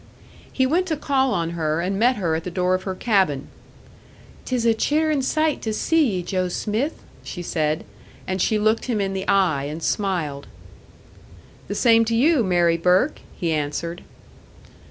He 0.51 0.65
went 0.65 0.87
to 0.87 0.97
call 0.97 1.31
on 1.31 1.51
her, 1.51 1.79
and 1.79 1.99
met 1.99 2.15
her 2.15 2.33
at 2.33 2.43
the 2.43 2.49
door 2.49 2.73
of 2.73 2.81
her 2.89 2.95
cabin. 2.95 3.49
"'Tis 4.45 4.65
a 4.65 4.73
cheerin' 4.73 5.21
sight 5.21 5.61
to 5.61 5.73
see 5.75 6.03
ye, 6.13 6.23
Joe 6.23 6.47
Smith!" 6.47 7.03
she 7.23 7.43
said. 7.43 7.83
And 8.25 8.41
she 8.41 8.57
looked 8.57 8.85
him 8.85 8.99
in 8.99 9.13
the 9.13 9.27
eye 9.27 9.65
and 9.65 9.83
smiled. 9.83 10.47
"The 11.67 11.75
same 11.75 12.03
to 12.05 12.15
you, 12.15 12.43
Mary 12.43 12.77
Burke!" 12.77 13.19
he 13.37 13.51
answered. 13.51 14.01